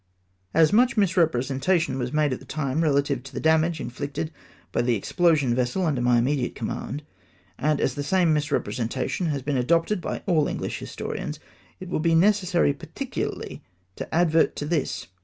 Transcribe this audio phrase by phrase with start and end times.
[0.55, 4.31] As much misrepresentation was made at the time relative to the damage inflicted
[4.71, 7.03] by the' explosion vessel under my immediate command,
[7.59, 11.37] and as the same mis representation has been adopted by all Enghsh histo rians,
[11.79, 13.61] it will be necessary particularly
[13.95, 15.05] to advert to this.